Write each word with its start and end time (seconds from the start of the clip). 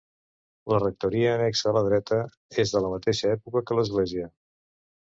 La 0.71 0.79
rectoria 0.83 1.33
annexa 1.35 1.69
a 1.71 1.75
la 1.77 1.85
dreta 1.89 2.19
és 2.65 2.75
de 2.79 2.85
la 2.87 2.93
mateixa 2.97 3.33
època 3.39 3.67
que 3.69 3.81
l'església. 3.83 4.35